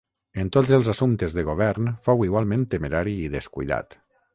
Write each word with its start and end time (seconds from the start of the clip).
En 0.43 0.47
tots 0.55 0.71
els 0.77 0.89
assumptes 0.93 1.37
de 1.39 1.45
govern 1.51 1.93
fou 2.09 2.27
igualment 2.31 2.67
temerari 2.75 3.19
i 3.29 3.33
descuidat. 3.41 4.01